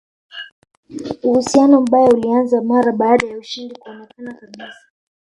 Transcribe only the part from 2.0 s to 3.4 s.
ulianza mara baada ya